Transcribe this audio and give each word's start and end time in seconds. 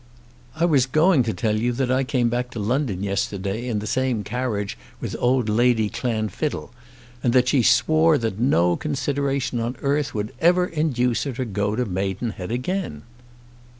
"I 0.55 0.65
was 0.65 0.87
going 0.87 1.21
to 1.25 1.31
tell 1.33 1.55
you 1.59 1.71
that 1.73 1.91
I 1.91 2.03
came 2.03 2.27
back 2.29 2.49
to 2.51 2.59
London 2.59 3.03
yesterday 3.03 3.67
in 3.67 3.77
the 3.77 3.85
same 3.85 4.23
carriage 4.23 4.75
with 4.99 5.15
old 5.19 5.47
Lady 5.47 5.91
Clanfiddle, 5.91 6.71
and 7.21 7.33
that 7.33 7.49
she 7.49 7.61
swore 7.61 8.17
that 8.17 8.39
no 8.39 8.75
consideration 8.75 9.59
on 9.59 9.75
earth 9.83 10.15
would 10.15 10.33
ever 10.41 10.65
induce 10.65 11.25
her 11.25 11.33
to 11.33 11.45
go 11.45 11.75
to 11.75 11.85
Maidenhead 11.85 12.51
again." 12.51 13.03